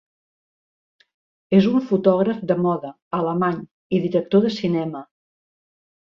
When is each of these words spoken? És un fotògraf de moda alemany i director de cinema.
És 1.57 1.67
un 1.71 1.83
fotògraf 1.89 2.39
de 2.51 2.57
moda 2.61 2.91
alemany 3.17 3.59
i 3.97 4.01
director 4.07 4.43
de 4.47 4.53
cinema. 4.55 5.03